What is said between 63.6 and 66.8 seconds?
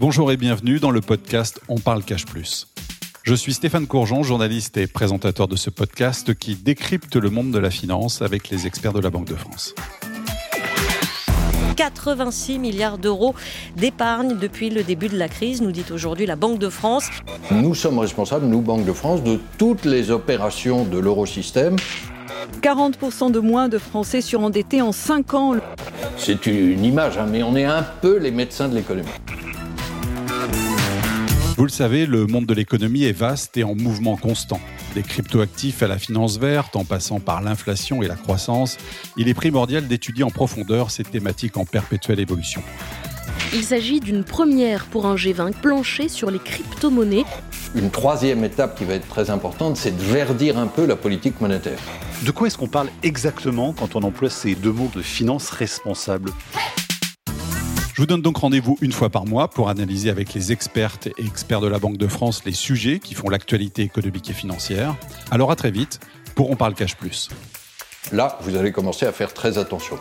économique et financière. Alors à très vite pour On parle